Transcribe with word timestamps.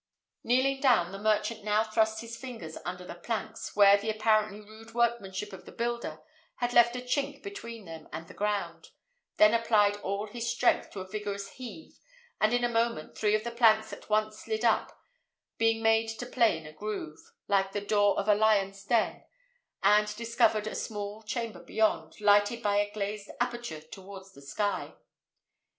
Kneeling 0.43 0.81
down, 0.81 1.11
the 1.11 1.19
merchant 1.19 1.63
now 1.63 1.83
thrust 1.83 2.21
his 2.21 2.35
fingers 2.35 2.75
under 2.83 3.05
the 3.05 3.13
planks, 3.13 3.75
where 3.75 3.97
the 3.97 4.09
apparently 4.09 4.59
rude 4.59 4.95
workmanship 4.95 5.53
of 5.53 5.65
the 5.67 5.71
builder 5.71 6.21
had 6.55 6.73
left 6.73 6.95
a 6.95 7.01
chink 7.01 7.43
between 7.43 7.85
them 7.85 8.09
and 8.11 8.27
the 8.27 8.33
ground, 8.33 8.89
then 9.37 9.53
applied 9.53 9.97
all 9.97 10.25
his 10.25 10.49
strength 10.51 10.89
to 10.89 11.01
a 11.01 11.07
vigorous 11.07 11.49
heave, 11.51 11.99
and 12.39 12.51
in 12.51 12.63
a 12.63 12.67
moment 12.67 13.15
three 13.15 13.35
of 13.35 13.43
the 13.43 13.51
planks 13.51 13.93
at 13.93 14.09
once 14.09 14.39
slid 14.39 14.65
up, 14.65 14.99
being 15.59 15.83
made 15.83 16.07
to 16.07 16.25
play 16.25 16.57
in 16.57 16.65
a 16.65 16.73
groove, 16.73 17.19
like 17.47 17.71
the 17.71 17.79
door 17.79 18.17
of 18.19 18.27
a 18.27 18.33
lion's 18.33 18.83
den, 18.83 19.23
and 19.83 20.15
discovered 20.15 20.65
a 20.65 20.73
small 20.73 21.21
chamber 21.21 21.63
beyond, 21.63 22.19
lighted 22.19 22.63
by 22.63 22.77
a 22.77 22.89
glazed 22.91 23.29
aperture 23.39 23.81
towards 23.81 24.33
the 24.33 24.41
sky. 24.41 24.95